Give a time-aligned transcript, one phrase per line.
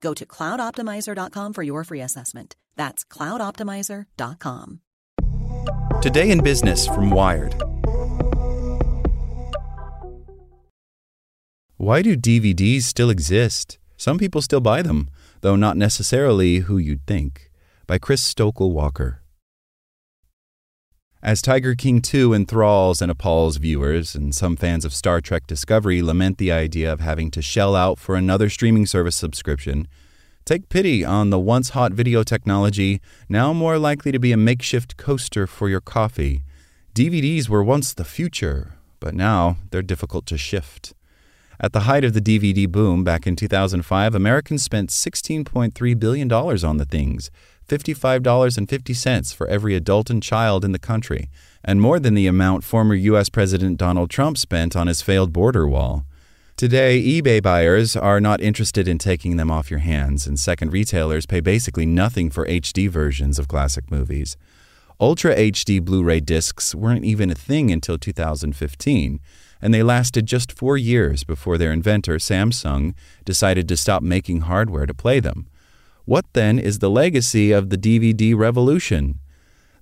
[0.00, 2.56] Go to cloudoptimizer.com for your free assessment.
[2.76, 4.80] That's cloudoptimizer.com.
[6.02, 7.54] Today in Business from Wired.
[11.76, 13.78] Why do DVDs still exist?
[13.96, 15.08] Some people still buy them,
[15.40, 17.50] though not necessarily who you'd think.
[17.86, 19.19] By Chris Stokel Walker.
[21.22, 26.00] As Tiger King 2 enthralls and appalls viewers, and some fans of Star Trek Discovery
[26.00, 29.86] lament the idea of having to shell out for another streaming service subscription,
[30.46, 34.96] take pity on the once hot video technology, now more likely to be a makeshift
[34.96, 36.42] coaster for your coffee.
[36.94, 40.94] DVDs were once the future, but now they're difficult to shift.
[41.62, 46.76] At the height of the DVD boom back in 2005, Americans spent $16.3 billion on
[46.78, 47.30] the things,
[47.70, 51.30] $55.50 for every adult and child in the country,
[51.64, 53.28] and more than the amount former U.S.
[53.28, 56.04] President Donald Trump spent on his failed border wall.
[56.56, 61.26] Today, eBay buyers are not interested in taking them off your hands, and second retailers
[61.26, 64.36] pay basically nothing for HD versions of classic movies.
[64.98, 69.20] Ultra HD Blu ray discs weren't even a thing until 2015,
[69.62, 72.94] and they lasted just four years before their inventor, Samsung,
[73.24, 75.46] decided to stop making hardware to play them.
[76.10, 79.20] What then is the legacy of the DVD revolution?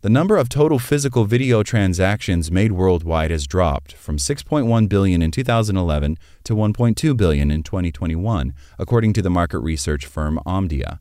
[0.03, 5.31] The number of total physical video transactions made worldwide has dropped from 6.1 billion in
[5.31, 10.99] 2011 to 1.2 billion in 2021, according to the market research firm Omdia.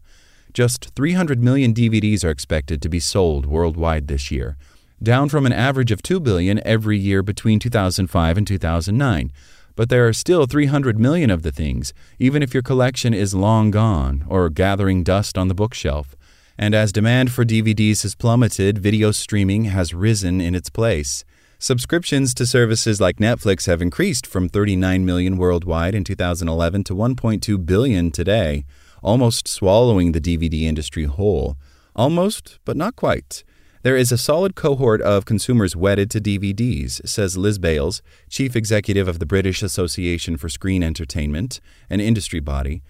[0.53, 4.55] Just 300 million DVDs are expected to be sold worldwide this year,
[5.03, 9.33] down from an average of 2 billion every year between 2005 and 2009
[9.77, 13.69] but there are still 300 million of the things, even if your collection is long
[13.69, 16.15] gone or gathering dust on the bookshelf.
[16.57, 21.23] And as demand for DVDs has plummeted, video streaming has risen in its place.
[21.59, 27.63] Subscriptions to services like Netflix have increased from 39 million worldwide in 2011 to 1.2
[27.63, 28.65] billion today,
[29.03, 31.55] almost swallowing the DVD industry whole.
[31.95, 33.43] Almost, but not quite.
[33.83, 39.07] There is a solid cohort of consumers wedded to DVDs, says Liz Bales, chief executive
[39.07, 42.81] of the British Association for Screen Entertainment, an industry body.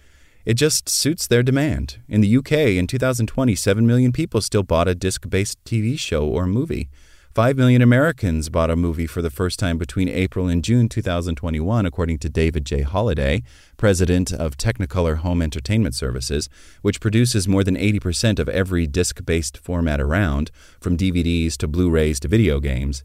[0.46, 1.98] It just suits their demand.
[2.08, 6.26] In the UK, in 2020, 7 million people still bought a disc based TV show
[6.26, 6.88] or movie.
[7.38, 11.86] 5 million Americans bought a movie for the first time between April and June 2021,
[11.86, 12.80] according to David J.
[12.80, 13.44] Holliday,
[13.76, 16.48] president of Technicolor Home Entertainment Services,
[16.82, 21.88] which produces more than 80% of every disc based format around, from DVDs to Blu
[21.88, 23.04] rays to video games.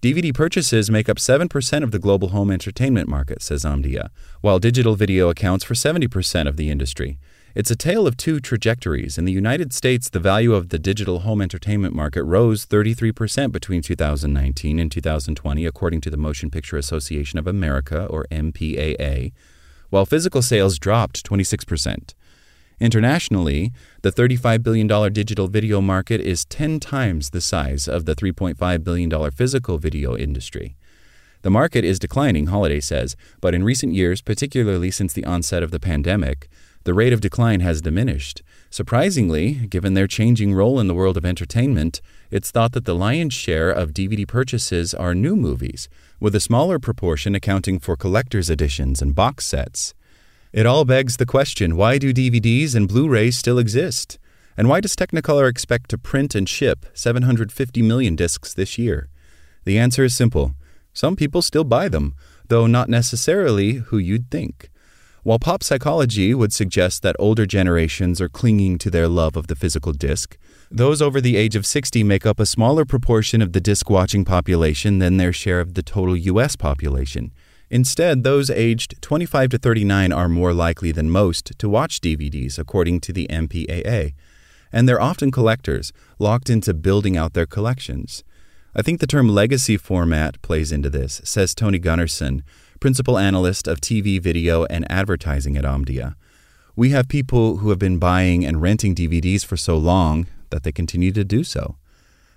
[0.00, 4.08] DVD purchases make up 7% of the global home entertainment market, says Omdia,
[4.40, 7.18] while digital video accounts for 70% of the industry.
[7.56, 9.16] It's a tale of two trajectories.
[9.16, 13.80] In the United States, the value of the digital home entertainment market rose 33% between
[13.80, 19.32] 2019 and 2020, according to the Motion Picture Association of America, or MPAA,
[19.88, 22.12] while physical sales dropped 26%.
[22.78, 28.84] Internationally, the $35 billion digital video market is 10 times the size of the $3.5
[28.84, 30.76] billion physical video industry.
[31.40, 35.70] The market is declining, Holliday says, but in recent years, particularly since the onset of
[35.70, 36.50] the pandemic,
[36.86, 38.44] The rate of decline has diminished.
[38.70, 42.00] Surprisingly, given their changing role in the world of entertainment,
[42.30, 45.88] it's thought that the lion's share of DVD purchases are new movies,
[46.20, 49.94] with a smaller proportion accounting for collector's editions and box sets.
[50.52, 54.20] It all begs the question why do DVDs and Blu rays still exist?
[54.56, 59.08] And why does Technicolor expect to print and ship 750 million discs this year?
[59.64, 60.54] The answer is simple
[60.92, 62.14] some people still buy them,
[62.46, 64.70] though not necessarily who you'd think.
[65.26, 69.56] While pop psychology would suggest that older generations are clinging to their love of the
[69.56, 70.38] physical disc,
[70.70, 74.24] those over the age of 60 make up a smaller proportion of the disc watching
[74.24, 76.54] population than their share of the total U.S.
[76.54, 77.32] population.
[77.70, 83.00] Instead, those aged 25 to 39 are more likely than most to watch DVDs, according
[83.00, 84.14] to the MPAA.
[84.70, 88.22] And they're often collectors, locked into building out their collections.
[88.76, 92.42] I think the term legacy format plays into this, says Tony Gunnarsson,
[92.80, 96.14] principal analyst of TV, video, and advertising at Omdia.
[96.74, 100.72] We have people who have been buying and renting DVDs for so long that they
[100.72, 101.76] continue to do so.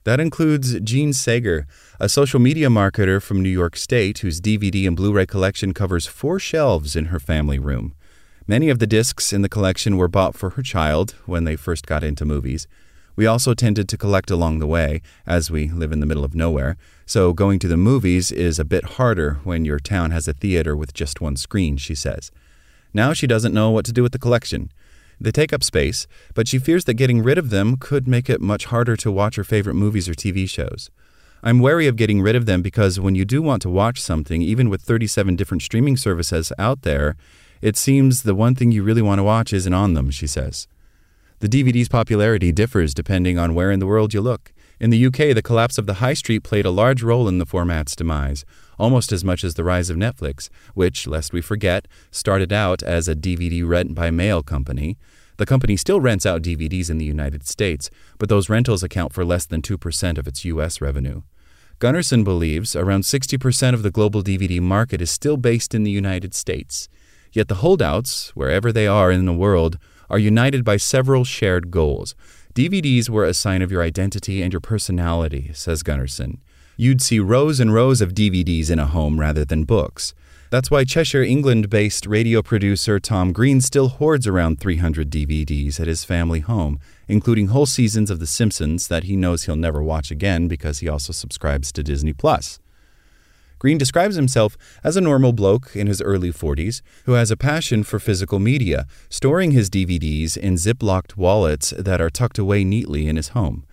[0.05, 1.67] That includes Jean Sager,
[1.99, 6.07] a social media marketer from New York State whose DVD and Blu ray collection covers
[6.07, 7.93] four shelves in her family room.
[8.47, 11.85] Many of the discs in the collection were bought for her child when they first
[11.85, 12.67] got into movies.
[13.19, 16.33] We also tended to collect along the way, as we live in the middle of
[16.33, 20.33] nowhere, so going to the movies is a bit harder when your town has a
[20.33, 22.31] theater with just one screen, she says.
[22.93, 24.71] Now she doesn't know what to do with the collection.
[25.19, 28.39] They take up space, but she fears that getting rid of them could make it
[28.39, 30.89] much harder to watch her favorite movies or TV shows.
[31.43, 34.41] I'm wary of getting rid of them because when you do want to watch something,
[34.41, 37.17] even with 37 different streaming services out there,
[37.61, 40.69] it seems the one thing you really want to watch isn't on them, she says.
[41.39, 44.51] The DVD's popularity differs depending on where in the world you look.
[44.77, 47.45] In the UK, the collapse of the high street played a large role in the
[47.45, 48.43] format's demise,
[48.77, 53.07] almost as much as the rise of Netflix, which, lest we forget, started out as
[53.07, 54.97] a DVD rent by mail company.
[55.37, 59.23] The company still rents out DVDs in the United States, but those rentals account for
[59.23, 60.81] less than 2% of its U.S.
[60.81, 61.21] revenue.
[61.79, 66.33] Gunnarsson believes around 60% of the global DVD market is still based in the United
[66.33, 66.89] States.
[67.31, 69.77] Yet the holdouts, wherever they are in the world,
[70.09, 72.15] are united by several shared goals.
[72.55, 76.39] DVDs were a sign of your identity and your personality, says Gunnarsson.
[76.77, 80.13] You'd see rows and rows of DVDs in a home rather than books.
[80.49, 85.85] That's why Cheshire, England based radio producer Tom Green still hoards around 300 DVDs at
[85.85, 90.09] his family home, including whole seasons of The Simpsons that he knows he'll never watch
[90.09, 92.59] again because he also subscribes to Disney Plus.
[93.59, 97.83] Green describes himself as a normal bloke in his early 40s who has a passion
[97.83, 103.17] for physical media, storing his DVDs in zip-locked wallets that are tucked away neatly in
[103.17, 103.65] his home.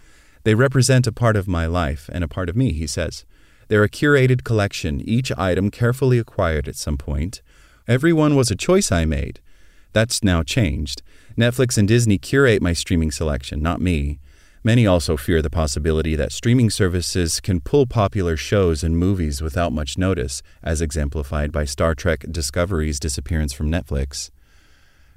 [0.43, 3.25] They represent a part of my life and a part of me, he says.
[3.69, 7.41] They're a curated collection, each item carefully acquired at some point.
[7.88, 9.41] Every one was a choice I made.
[9.93, 11.03] That's now changed.
[11.38, 14.19] Netflix and Disney curate my streaming selection, not me.
[14.66, 19.72] Many also fear the possibility that streaming services can pull popular shows and movies without
[19.72, 24.30] much notice, as exemplified by Star Trek Discovery's disappearance from Netflix.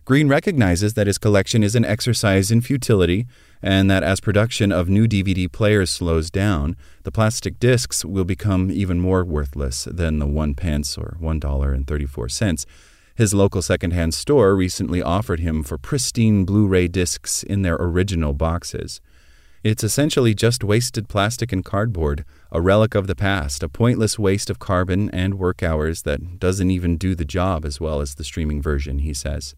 [0.06, 3.26] Green recognizes that his collection is an exercise in futility
[3.60, 8.70] and that as production of new DVD players slows down, the plastic discs will become
[8.70, 12.66] even more worthless than the one pence or $1.34
[13.20, 18.32] his local secondhand store recently offered him for pristine Blu ray discs in their original
[18.32, 19.02] boxes.
[19.62, 24.50] It's essentially just wasted plastic and cardboard, a relic of the past, a pointless waste
[24.50, 28.24] of carbon and work hours that doesn't even do the job as well as the
[28.24, 29.56] streaming version, he says.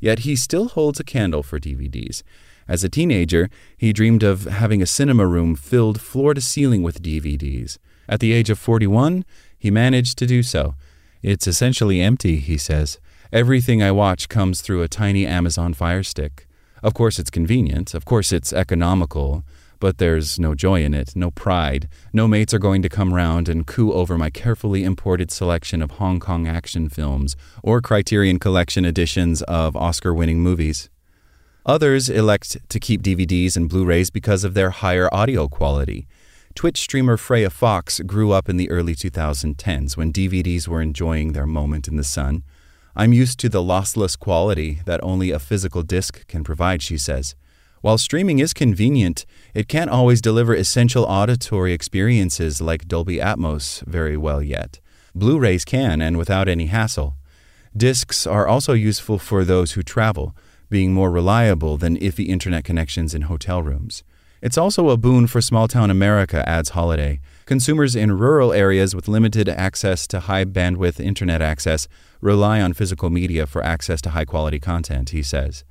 [0.00, 2.22] Yet he still holds a candle for DVDs.
[2.66, 7.02] As a teenager, he dreamed of having a cinema room filled floor to ceiling with
[7.02, 7.76] DVDs.
[8.08, 9.26] At the age of 41,
[9.58, 10.74] he managed to do so.
[11.22, 12.98] It's essentially empty, he says.
[13.30, 16.46] Everything I watch comes through a tiny Amazon Fire Stick.
[16.84, 17.94] Of course, it's convenient.
[17.94, 19.42] Of course, it's economical.
[19.80, 21.88] But there's no joy in it, no pride.
[22.12, 25.92] No mates are going to come round and coo over my carefully imported selection of
[25.92, 30.90] Hong Kong action films or Criterion Collection editions of Oscar winning movies.
[31.64, 36.06] Others elect to keep DVDs and Blu rays because of their higher audio quality.
[36.54, 41.46] Twitch streamer Freya Fox grew up in the early 2010s when DVDs were enjoying their
[41.46, 42.44] moment in the sun.
[42.96, 47.34] I'm used to the lossless quality that only a physical disc can provide, she says.
[47.80, 54.16] While streaming is convenient, it can't always deliver essential auditory experiences like Dolby Atmos very
[54.16, 54.80] well yet.
[55.14, 57.16] Blu rays can, and without any hassle.
[57.76, 60.36] Discs are also useful for those who travel,
[60.70, 64.04] being more reliable than iffy internet connections in hotel rooms.
[64.44, 67.20] It's also a boon for small town America, adds Holliday.
[67.46, 71.88] Consumers in rural areas with limited access to high bandwidth internet access
[72.20, 75.64] rely on physical media for access to high quality content, he says.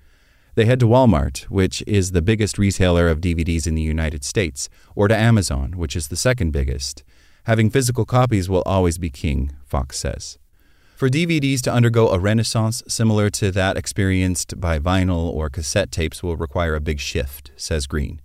[0.56, 4.70] They head to Walmart, which is the biggest retailer of DVDs in the United States,
[4.96, 7.04] or to Amazon, which is the second biggest.
[7.44, 10.40] Having physical copies will always be king, Fox says.
[10.96, 16.24] For DVDs to undergo a renaissance similar to that experienced by vinyl or cassette tapes
[16.24, 18.20] will require a big shift, says Green.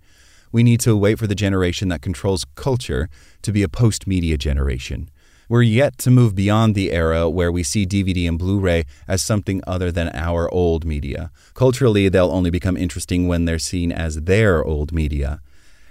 [0.51, 3.09] We need to wait for the generation that controls culture
[3.41, 5.09] to be a post media generation.
[5.49, 9.23] We're yet to move beyond the era where we see DVD and Blu ray as
[9.23, 11.31] something other than our old media.
[11.55, 15.41] Culturally, they'll only become interesting when they're seen as their old media.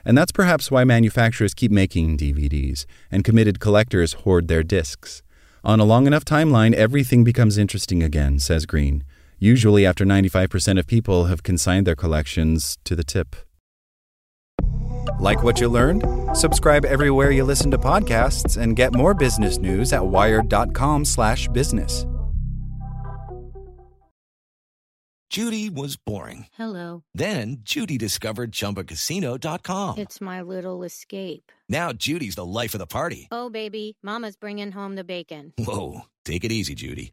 [0.05, 5.23] And that's perhaps why manufacturers keep making DVDs and committed collectors hoard their discs.
[5.65, 9.03] On a long enough timeline, everything becomes interesting again, says Green,
[9.41, 13.35] usually after 95% of people have consigned their collections to the tip.
[15.19, 16.05] Like what you learned?
[16.35, 22.07] Subscribe everywhere you listen to podcasts and get more business news at wired.com/business.
[25.31, 26.47] Judy was boring.
[26.55, 27.05] Hello.
[27.15, 29.99] Then Judy discovered chumbacasino.com.
[29.99, 31.53] It's my little escape.
[31.69, 33.29] Now Judy's the life of the party.
[33.31, 35.53] Oh baby, mama's bringing home the bacon.
[35.59, 37.13] Whoa, take it easy, Judy.